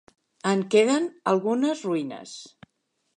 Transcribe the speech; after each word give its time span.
En 0.51 0.63
queden 0.75 1.05
algunes 1.33 1.83
ruïnes. 1.91 2.33